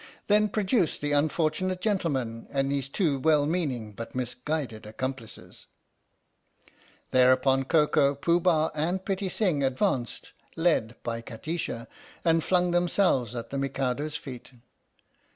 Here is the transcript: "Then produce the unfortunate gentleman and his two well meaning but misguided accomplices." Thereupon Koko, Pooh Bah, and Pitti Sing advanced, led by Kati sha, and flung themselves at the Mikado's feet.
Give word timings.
"Then 0.25 0.49
produce 0.49 0.97
the 0.97 1.11
unfortunate 1.11 1.79
gentleman 1.79 2.47
and 2.49 2.71
his 2.71 2.89
two 2.89 3.19
well 3.19 3.45
meaning 3.45 3.91
but 3.91 4.15
misguided 4.15 4.87
accomplices." 4.87 5.67
Thereupon 7.11 7.65
Koko, 7.65 8.15
Pooh 8.15 8.39
Bah, 8.39 8.71
and 8.73 9.05
Pitti 9.05 9.29
Sing 9.29 9.61
advanced, 9.63 10.31
led 10.55 10.95
by 11.03 11.21
Kati 11.21 11.55
sha, 11.59 11.85
and 12.25 12.43
flung 12.43 12.71
themselves 12.71 13.35
at 13.35 13.51
the 13.51 13.59
Mikado's 13.59 14.15
feet. 14.15 14.51